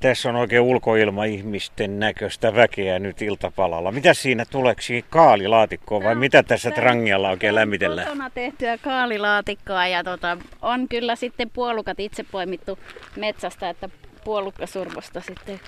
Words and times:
Tässä 0.00 0.28
on 0.28 0.36
oikein 0.36 0.62
ulkoilma-ihmisten 0.62 1.98
näköistä 1.98 2.54
väkeä 2.54 2.98
nyt 2.98 3.22
iltapalalla. 3.22 3.92
Mitä 3.92 4.14
siinä 4.14 4.44
tuleeksi 4.44 5.04
kaalilaatikkoa 5.10 6.04
vai 6.04 6.14
no, 6.14 6.20
mitä 6.20 6.42
tässä 6.42 6.70
trangialla 6.70 7.30
oikein 7.30 7.54
lämmitellään? 7.54 8.08
Kotona 8.08 8.30
tehtyä 8.30 8.78
kaalilaatikkoa 8.78 9.86
ja 9.86 10.04
tota, 10.04 10.36
on 10.62 10.88
kyllä 10.88 11.16
sitten 11.16 11.50
puolukat 11.50 12.00
itse 12.00 12.22
poimittu 12.22 12.78
metsästä, 13.16 13.70
että 13.70 13.88
puolukkasurvosta 14.24 15.20
sitten. 15.20 15.60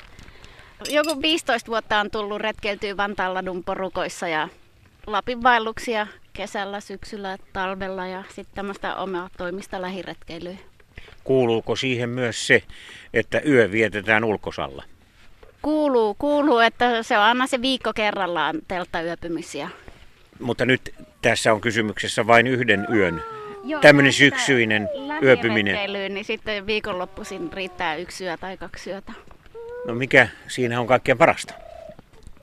Joku 0.88 1.22
15 1.22 1.70
vuotta 1.70 2.00
on 2.00 2.10
tullut 2.10 2.40
retkeiltyä 2.40 2.96
Vantaaladun 2.96 3.64
porukoissa 3.64 4.28
ja 4.28 4.48
Lapin 5.06 5.42
vaelluksia 5.42 6.06
kesällä, 6.32 6.80
syksyllä, 6.80 7.36
talvella 7.52 8.06
ja 8.06 8.24
sitten 8.28 8.54
tämmöistä 8.54 8.96
omaa 8.96 9.30
toimista 9.36 9.82
lähiretkeilyä. 9.82 10.56
Kuuluuko 11.28 11.76
siihen 11.76 12.08
myös 12.08 12.46
se, 12.46 12.62
että 13.14 13.40
yö 13.46 13.72
vietetään 13.72 14.24
ulkosalla? 14.24 14.84
Kuuluu, 15.62 16.14
kuuluu, 16.14 16.58
että 16.58 17.02
se 17.02 17.18
on 17.18 17.24
aina 17.24 17.46
se 17.46 17.62
viikko 17.62 17.92
kerrallaan 17.92 18.58
telttayöpymisiä. 18.68 19.68
Mutta 20.40 20.64
nyt 20.66 20.94
tässä 21.22 21.52
on 21.52 21.60
kysymyksessä 21.60 22.26
vain 22.26 22.46
yhden 22.46 22.86
yön, 22.94 23.22
Joo, 23.64 23.80
tämmöinen 23.80 24.12
syksyinen 24.12 24.88
yöpyminen. 25.22 25.92
niin 26.14 26.24
sitten 26.24 26.66
viikonloppuisin 26.66 27.52
riittää 27.52 27.96
yksi 27.96 28.24
yö 28.24 28.36
tai 28.36 28.56
kaksi 28.56 28.90
yötä. 28.90 29.12
No 29.86 29.94
mikä 29.94 30.28
siinä 30.46 30.80
on 30.80 30.86
kaikkein 30.86 31.18
parasta? 31.18 31.54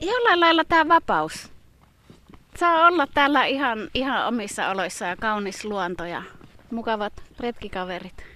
Jollain 0.00 0.40
lailla 0.40 0.64
tämä 0.64 0.88
vapaus. 0.88 1.50
Saa 2.56 2.86
olla 2.86 3.06
täällä 3.14 3.44
ihan, 3.44 3.90
ihan 3.94 4.26
omissa 4.26 4.68
oloissa 4.68 5.04
ja 5.04 5.16
kaunis 5.16 5.64
luonto 5.64 6.04
ja 6.04 6.22
mukavat 6.70 7.12
retkikaverit. 7.40 8.35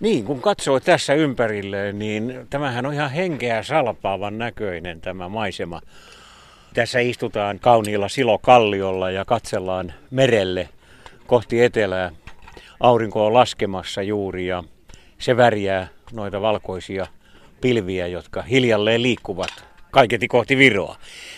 Niin, 0.00 0.24
kun 0.24 0.40
katsoo 0.40 0.80
tässä 0.80 1.14
ympärille, 1.14 1.92
niin 1.92 2.46
tämähän 2.50 2.86
on 2.86 2.94
ihan 2.94 3.10
henkeä 3.10 3.62
salpaavan 3.62 4.38
näköinen 4.38 5.00
tämä 5.00 5.28
maisema. 5.28 5.80
Tässä 6.74 7.00
istutaan 7.00 7.58
kauniilla 7.58 8.08
silokalliolla 8.08 9.10
ja 9.10 9.24
katsellaan 9.24 9.92
merelle 10.10 10.68
kohti 11.26 11.62
etelää. 11.62 12.10
Aurinko 12.80 13.26
on 13.26 13.34
laskemassa 13.34 14.02
juuri 14.02 14.46
ja 14.46 14.64
se 15.18 15.36
värjää 15.36 15.88
noita 16.12 16.40
valkoisia 16.40 17.06
pilviä, 17.60 18.06
jotka 18.06 18.42
hiljalleen 18.42 19.02
liikkuvat 19.02 19.64
kaiketi 19.90 20.28
kohti 20.28 20.56
Viroa. 20.56 20.96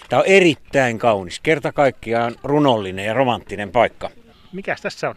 Tämä 0.08 0.20
on 0.20 0.26
erittäin 0.26 0.98
kaunis, 0.98 1.40
kerta 1.40 1.72
kaikkiaan 1.72 2.34
runollinen 2.42 3.04
ja 3.04 3.14
romanttinen 3.14 3.70
paikka. 3.70 4.10
Mikäs 4.52 4.80
tässä 4.80 5.08
on? 5.08 5.14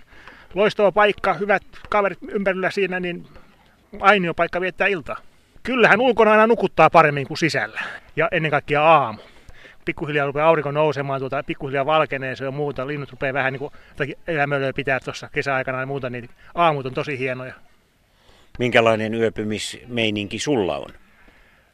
Loistava 0.53 0.91
paikka, 0.91 1.33
hyvät 1.33 1.63
kaverit 1.89 2.19
ympärillä 2.27 2.71
siinä, 2.71 2.99
niin 2.99 3.25
ainio 3.99 4.33
paikka 4.33 4.61
viettää 4.61 4.87
iltaa. 4.87 5.17
Kyllähän 5.63 6.01
ulkona 6.01 6.31
aina 6.31 6.47
nukuttaa 6.47 6.89
paremmin 6.89 7.27
kuin 7.27 7.37
sisällä. 7.37 7.81
Ja 8.15 8.27
ennen 8.31 8.51
kaikkea 8.51 8.83
aamu. 8.83 9.19
Pikkuhiljaa 9.85 10.25
rupeaa 10.25 10.47
aurinko 10.47 10.71
nousemaan, 10.71 11.19
tuota, 11.19 11.43
pikkuhiljaa 11.43 11.85
valkenee 11.85 12.35
se 12.35 12.47
on 12.47 12.53
muuta. 12.53 12.87
Linnut 12.87 13.11
rupeaa 13.11 13.33
vähän 13.33 13.53
niin 13.53 13.59
kuin 13.59 13.73
elämöille 14.27 14.73
pitää 14.73 14.99
tuossa 14.99 15.29
kesäaikana 15.33 15.79
ja 15.79 15.85
muuta, 15.85 16.09
niin 16.09 16.29
aamut 16.55 16.85
on 16.85 16.93
tosi 16.93 17.19
hienoja. 17.19 17.53
Minkälainen 18.59 19.13
yöpymismeininki 19.13 20.39
sulla 20.39 20.77
on? 20.77 20.89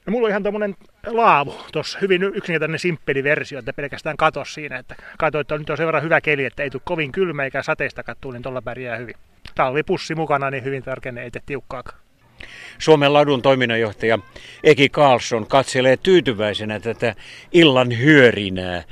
No 0.05 0.11
mulla 0.11 0.25
on 0.25 0.29
ihan 0.29 0.43
tommonen 0.43 0.75
laavu 1.07 1.55
tuossa, 1.71 1.99
hyvin 2.01 2.23
yksinkertainen 2.23 2.79
simppeli 2.79 3.23
versio, 3.23 3.59
että 3.59 3.73
pelkästään 3.73 4.17
katos 4.17 4.53
siinä, 4.53 4.77
että 4.77 4.95
katsoin, 5.17 5.41
että 5.41 5.57
nyt 5.57 5.69
on 5.69 5.77
sen 5.77 5.85
verran 5.85 6.03
hyvä 6.03 6.21
keli, 6.21 6.45
että 6.45 6.63
ei 6.63 6.69
tule 6.69 6.81
kovin 6.85 7.11
kylmä 7.11 7.43
eikä 7.43 7.63
sateista 7.63 8.03
kattua, 8.03 8.33
niin 8.33 8.43
tuolla 8.43 8.61
pärjää 8.61 8.97
hyvin. 8.97 9.15
Talvipussi 9.55 10.15
mukana, 10.15 10.51
niin 10.51 10.63
hyvin 10.63 10.83
tarkenne, 10.83 11.23
ei 11.23 11.31
tiukkaakaan. 11.45 11.99
Suomen 12.77 13.13
ladun 13.13 13.41
toiminnanjohtaja 13.41 14.19
Eki 14.63 14.89
Karlsson 14.89 15.47
katselee 15.47 15.97
tyytyväisenä 15.97 16.79
tätä 16.79 17.15
illan 17.51 17.99
hyörinää. 17.99 18.83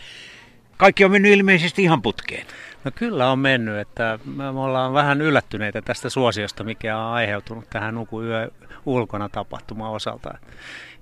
Kaikki 0.77 1.05
on 1.05 1.11
mennyt 1.11 1.31
ilmeisesti 1.31 1.83
ihan 1.83 2.01
putkeen. 2.01 2.45
No 2.83 2.91
kyllä 2.95 3.31
on 3.31 3.39
mennyt, 3.39 3.77
että 3.77 4.19
me 4.25 4.47
ollaan 4.47 4.93
vähän 4.93 5.21
yllättyneitä 5.21 5.81
tästä 5.81 6.09
suosiosta, 6.09 6.63
mikä 6.63 6.97
on 6.97 7.13
aiheutunut 7.13 7.69
tähän 7.69 7.95
Nuku 7.95 8.21
yö 8.21 8.49
ulkona 8.85 9.29
tapahtuma 9.29 9.89
osalta. 9.89 10.37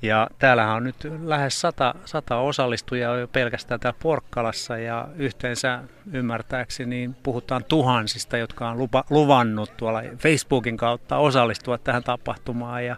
Ja 0.02 0.28
täällähän 0.40 0.76
on 0.76 0.84
nyt 0.84 0.96
lähes 1.24 1.62
sata, 1.62 1.96
sata 2.06 2.38
osallistujaa 2.38 3.18
jo 3.18 3.28
pelkästään 3.28 3.80
täällä 3.80 4.00
Porkkalassa 4.04 4.78
ja 4.78 5.08
yhteensä 5.16 5.80
ymmärtääkseni 6.14 6.90
niin 6.90 7.16
puhutaan 7.24 7.64
tuhansista, 7.64 8.38
jotka 8.38 8.70
on 8.70 8.78
lupa, 8.78 9.04
luvannut 9.10 9.78
tuolla 9.78 10.02
Facebookin 10.18 10.78
kautta 10.78 11.18
osallistua 11.18 11.78
tähän 11.78 12.04
tapahtumaan. 12.04 12.86
Ja, 12.86 12.96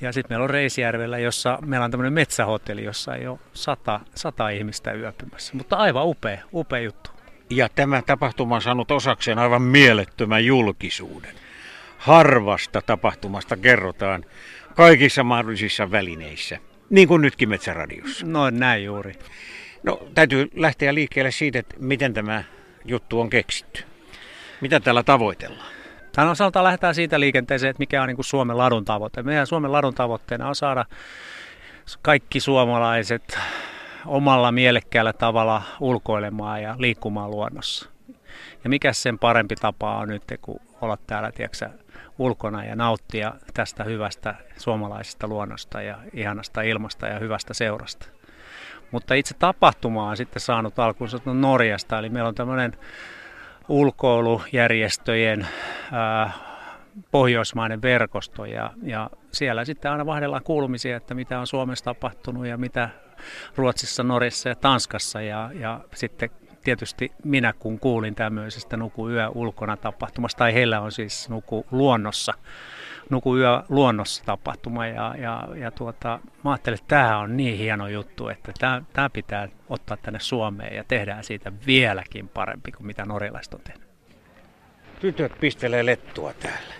ja 0.00 0.12
sitten 0.12 0.32
meillä 0.32 0.44
on 0.44 0.50
Reisjärvellä, 0.50 1.18
jossa 1.18 1.58
meillä 1.66 1.84
on 1.84 1.90
tämmöinen 1.90 2.12
metsähotelli, 2.12 2.84
jossa 2.84 3.14
ei 3.14 3.26
ole 3.26 3.38
sata, 3.52 4.00
sata 4.14 4.48
ihmistä 4.48 4.92
yöpymässä. 4.92 5.56
Mutta 5.56 5.76
aivan 5.76 6.06
upea, 6.06 6.42
upea 6.52 6.80
juttu. 6.80 7.19
Ja 7.50 7.68
tämä 7.68 8.02
tapahtuma 8.02 8.54
on 8.54 8.62
saanut 8.62 8.90
osakseen 8.90 9.38
aivan 9.38 9.62
mielettömän 9.62 10.44
julkisuuden. 10.44 11.34
Harvasta 11.98 12.82
tapahtumasta 12.82 13.56
kerrotaan 13.56 14.24
kaikissa 14.76 15.24
mahdollisissa 15.24 15.90
välineissä, 15.90 16.58
niin 16.90 17.08
kuin 17.08 17.22
nytkin 17.22 17.48
Metsäradiossa. 17.48 18.26
No 18.26 18.50
näin 18.50 18.84
juuri. 18.84 19.14
No 19.82 20.02
täytyy 20.14 20.50
lähteä 20.54 20.94
liikkeelle 20.94 21.30
siitä, 21.30 21.58
että 21.58 21.74
miten 21.78 22.14
tämä 22.14 22.44
juttu 22.84 23.20
on 23.20 23.30
keksitty. 23.30 23.84
Mitä 24.60 24.80
täällä 24.80 25.02
tavoitellaan? 25.02 25.72
Tämän 26.12 26.30
osalta 26.30 26.64
lähdetään 26.64 26.94
siitä 26.94 27.20
liikenteeseen, 27.20 27.70
että 27.70 27.80
mikä 27.80 28.02
on 28.02 28.08
niin 28.08 28.16
kuin 28.16 28.26
Suomen 28.26 28.58
ladun 28.58 28.84
tavoite. 28.84 29.22
Meidän 29.22 29.46
Suomen 29.46 29.72
ladun 29.72 29.94
tavoitteena 29.94 30.48
on 30.48 30.54
saada 30.54 30.84
kaikki 32.02 32.40
suomalaiset 32.40 33.38
omalla 34.06 34.52
mielekkäällä 34.52 35.12
tavalla 35.12 35.62
ulkoilemaan 35.80 36.62
ja 36.62 36.74
liikkumaan 36.78 37.30
luonnossa. 37.30 37.90
Ja 38.64 38.70
mikä 38.70 38.92
sen 38.92 39.18
parempi 39.18 39.54
tapa 39.54 39.96
on 39.96 40.08
nyt, 40.08 40.22
kun 40.40 40.60
olla 40.80 40.98
täällä 41.06 41.32
tiedätkö, 41.32 41.70
ulkona 42.18 42.64
ja 42.64 42.76
nauttia 42.76 43.34
tästä 43.54 43.84
hyvästä 43.84 44.34
suomalaisesta 44.56 45.28
luonnosta 45.28 45.82
ja 45.82 45.98
ihanasta 46.12 46.62
ilmasta 46.62 47.06
ja 47.06 47.18
hyvästä 47.18 47.54
seurasta. 47.54 48.06
Mutta 48.90 49.14
itse 49.14 49.34
tapahtuma 49.34 50.08
on 50.08 50.16
sitten 50.16 50.40
saanut 50.40 50.78
alkuunsa 50.78 51.20
Norjasta, 51.24 51.98
eli 51.98 52.08
meillä 52.08 52.28
on 52.28 52.34
tämmöinen 52.34 52.76
ulkoilujärjestöjen 53.68 55.46
ää, 55.92 56.32
pohjoismainen 57.10 57.82
verkosto 57.82 58.44
ja, 58.44 58.70
ja 58.82 59.10
siellä 59.32 59.64
sitten 59.64 59.90
aina 59.90 60.06
vaihdellaan 60.06 60.42
kuulumisia, 60.44 60.96
että 60.96 61.14
mitä 61.14 61.40
on 61.40 61.46
Suomessa 61.46 61.84
tapahtunut 61.84 62.46
ja 62.46 62.58
mitä 62.58 62.88
Ruotsissa, 63.56 64.02
Norjassa 64.02 64.48
ja 64.48 64.54
Tanskassa 64.54 65.20
ja, 65.20 65.50
ja 65.54 65.80
sitten 65.94 66.30
tietysti 66.64 67.12
minä 67.24 67.52
kun 67.58 67.78
kuulin 67.78 68.14
tämmöisestä 68.14 68.76
Nuku 68.76 69.08
yö 69.08 69.28
ulkona 69.28 69.76
tapahtumasta, 69.76 70.38
tai 70.38 70.54
heillä 70.54 70.80
on 70.80 70.92
siis 70.92 71.28
Nuku 71.28 71.66
luonnossa, 71.70 72.34
Nuku 73.10 73.36
yö 73.36 73.62
luonnossa 73.68 74.24
tapahtuma, 74.24 74.86
ja, 74.86 75.14
ja, 75.18 75.48
ja 75.54 75.70
tuota, 75.70 76.18
mä 76.44 76.50
ajattelin, 76.50 76.78
että 76.78 76.88
tämä 76.88 77.18
on 77.18 77.36
niin 77.36 77.58
hieno 77.58 77.88
juttu, 77.88 78.28
että 78.28 78.52
tämä, 78.58 78.82
tämä 78.92 79.10
pitää 79.10 79.48
ottaa 79.68 79.96
tänne 79.96 80.20
Suomeen 80.20 80.76
ja 80.76 80.84
tehdään 80.84 81.24
siitä 81.24 81.52
vieläkin 81.66 82.28
parempi 82.28 82.72
kuin 82.72 82.86
mitä 82.86 83.04
norjalaiset 83.04 83.54
on 83.54 83.60
tehnyt. 83.60 83.90
Tytöt 85.00 85.32
pistelee 85.40 85.86
lettua 85.86 86.32
täällä. 86.32 86.74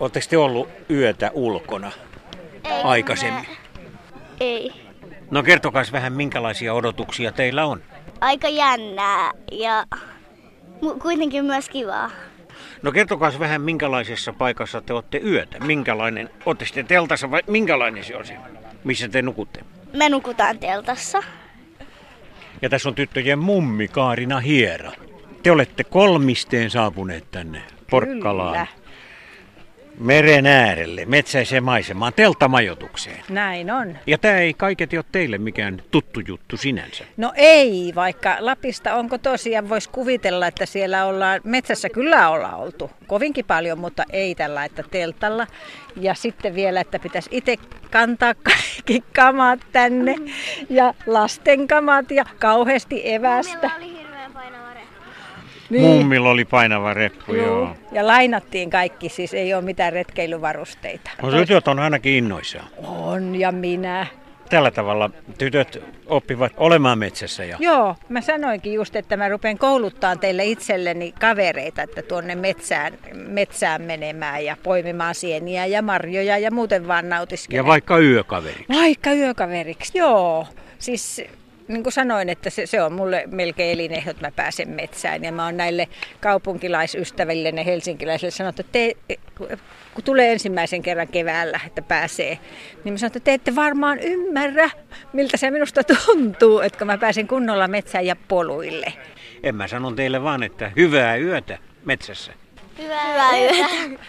Oletteko 0.00 0.26
te 0.30 0.36
ollut 0.36 0.68
yötä 0.90 1.30
ulkona 1.34 1.92
Ei, 2.64 2.72
aikaisemmin? 2.84 3.46
Ei. 4.40 4.72
No 5.30 5.42
kertokaa 5.42 5.82
vähän, 5.92 6.12
minkälaisia 6.12 6.74
odotuksia 6.74 7.32
teillä 7.32 7.64
on? 7.64 7.82
Aika 8.20 8.48
jännää 8.48 9.32
ja 9.52 9.84
kuitenkin 11.02 11.44
myös 11.44 11.68
kivaa. 11.68 12.10
No 12.82 12.92
kertokaa 12.92 13.32
vähän, 13.38 13.62
minkälaisessa 13.62 14.32
paikassa 14.32 14.80
te 14.80 14.92
olette 14.92 15.20
yötä. 15.24 15.58
Minkälainen, 15.60 16.30
olette 16.46 16.64
sitten 16.64 16.86
teltassa 16.86 17.30
vai 17.30 17.42
minkälainen 17.46 18.04
se 18.04 18.16
on 18.16 18.26
se, 18.26 18.36
missä 18.84 19.08
te 19.08 19.22
nukutte? 19.22 19.60
Me 19.92 20.08
nukutaan 20.08 20.58
teltassa. 20.58 21.22
Ja 22.62 22.68
tässä 22.68 22.88
on 22.88 22.94
tyttöjen 22.94 23.38
mummi 23.38 23.88
Kaarina 23.88 24.40
Hiera. 24.40 24.92
Te 25.42 25.50
olette 25.50 25.84
kolmisteen 25.84 26.70
saapuneet 26.70 27.30
tänne 27.30 27.62
Porkkalaan. 27.90 28.52
Kyllä 28.52 28.66
meren 30.00 30.46
äärelle, 30.46 31.04
metsäiseen 31.04 31.64
maisemaan, 31.64 32.12
teltamajoitukseen. 32.16 33.24
Näin 33.28 33.70
on. 33.70 33.98
Ja 34.06 34.18
tämä 34.18 34.38
ei 34.38 34.54
kaiketi 34.54 34.96
ole 34.96 35.04
teille 35.12 35.38
mikään 35.38 35.82
tuttu 35.90 36.20
juttu 36.20 36.56
sinänsä. 36.56 37.04
No 37.16 37.32
ei, 37.36 37.92
vaikka 37.94 38.36
Lapista 38.40 38.94
onko 38.94 39.18
tosiaan, 39.18 39.68
voisi 39.68 39.88
kuvitella, 39.90 40.46
että 40.46 40.66
siellä 40.66 41.04
ollaan, 41.04 41.40
metsässä 41.44 41.88
kyllä 41.88 42.30
ollaan 42.30 42.58
oltu 42.58 42.90
kovinkin 43.06 43.44
paljon, 43.44 43.78
mutta 43.78 44.04
ei 44.10 44.34
tällä, 44.34 44.64
että 44.64 44.82
teltalla. 44.90 45.46
Ja 45.96 46.14
sitten 46.14 46.54
vielä, 46.54 46.80
että 46.80 46.98
pitäisi 46.98 47.28
itse 47.32 47.56
kantaa 47.90 48.34
kaikki 48.34 49.02
kamat 49.16 49.60
tänne 49.72 50.14
ja 50.70 50.94
lasten 51.06 51.68
kamat 51.68 52.10
ja 52.10 52.24
kauheasti 52.38 53.12
evästä. 53.12 53.70
oli 53.76 53.97
hirveän 53.97 53.97
painava 53.97 53.97
Niin. 55.70 55.82
Mummilla 55.82 56.30
oli 56.30 56.44
painava 56.44 56.94
reppu, 56.94 57.34
joo. 57.34 57.46
joo. 57.46 57.76
Ja 57.92 58.06
lainattiin 58.06 58.70
kaikki, 58.70 59.08
siis 59.08 59.34
ei 59.34 59.54
ole 59.54 59.62
mitään 59.62 59.92
retkeilyvarusteita. 59.92 61.10
No 61.22 61.30
tytöt 61.30 61.68
on 61.68 61.78
ainakin 61.78 62.12
innoissaan. 62.12 62.68
On, 62.86 63.34
ja 63.36 63.52
minä. 63.52 64.06
Tällä 64.50 64.70
tavalla 64.70 65.10
tytöt 65.38 65.82
oppivat 66.06 66.52
olemaan 66.56 66.98
metsässä. 66.98 67.44
Ja... 67.44 67.56
Joo, 67.60 67.96
mä 68.08 68.20
sanoinkin 68.20 68.72
just, 68.74 68.96
että 68.96 69.16
mä 69.16 69.28
rupean 69.28 69.58
kouluttaa 69.58 70.16
teille 70.16 70.44
itselleni 70.44 71.12
kavereita, 71.20 71.82
että 71.82 72.02
tuonne 72.02 72.34
metsään, 72.34 72.92
metsään 73.14 73.82
menemään 73.82 74.44
ja 74.44 74.56
poimimaan 74.62 75.14
sieniä 75.14 75.66
ja 75.66 75.82
marjoja 75.82 76.38
ja 76.38 76.50
muuten 76.50 76.88
vaan 76.88 77.08
nautiskelemaan. 77.08 77.66
Ja 77.66 77.68
vaikka 77.68 77.98
yökaveriksi. 77.98 78.64
Vaikka 78.68 79.12
yökaveriksi, 79.12 79.98
joo. 79.98 80.46
Siis 80.78 81.24
niin 81.68 81.82
kuin 81.82 81.92
sanoin, 81.92 82.28
että 82.28 82.50
se, 82.50 82.66
se 82.66 82.82
on 82.82 82.92
mulle 82.92 83.24
melkein 83.26 83.72
elinehto, 83.72 84.10
että 84.10 84.26
mä 84.26 84.32
pääsen 84.36 84.68
metsään. 84.68 85.24
Ja 85.24 85.32
mä 85.32 85.44
oon 85.44 85.56
näille 85.56 85.88
kaupunkilaisystäville, 86.20 87.52
ne 87.52 87.64
helsinkiläisille 87.64 88.30
sanonut, 88.30 88.60
että 88.60 88.72
te, 88.72 88.96
kun 89.94 90.04
tulee 90.04 90.32
ensimmäisen 90.32 90.82
kerran 90.82 91.08
keväällä, 91.08 91.60
että 91.66 91.82
pääsee, 91.82 92.38
niin 92.84 92.94
mä 92.94 92.98
sanon, 92.98 93.08
että 93.08 93.20
te 93.20 93.34
ette 93.34 93.54
varmaan 93.54 93.98
ymmärrä, 93.98 94.70
miltä 95.12 95.36
se 95.36 95.50
minusta 95.50 95.82
tuntuu, 95.84 96.60
että 96.60 96.84
mä 96.84 96.98
pääsen 96.98 97.28
kunnolla 97.28 97.68
metsään 97.68 98.06
ja 98.06 98.16
poluille. 98.28 98.92
En 99.42 99.54
mä 99.54 99.68
sanon 99.68 99.96
teille 99.96 100.22
vaan, 100.22 100.42
että 100.42 100.72
hyvää 100.76 101.16
yötä 101.16 101.58
metsässä. 101.84 102.32
Hyvää, 102.78 103.08
hyvää 103.08 103.38
yötä. 103.40 104.04